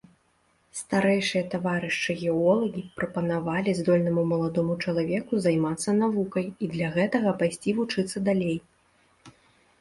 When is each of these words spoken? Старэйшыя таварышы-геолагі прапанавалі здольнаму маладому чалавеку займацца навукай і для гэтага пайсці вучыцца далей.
Старэйшыя 0.77 1.41
таварышы-геолагі 1.53 2.81
прапанавалі 3.01 3.75
здольнаму 3.81 4.23
маладому 4.31 4.73
чалавеку 4.87 5.33
займацца 5.45 5.89
навукай 6.01 6.49
і 6.49 6.65
для 6.73 6.87
гэтага 6.97 7.29
пайсці 7.45 7.77
вучыцца 7.83 8.17
далей. 8.33 8.57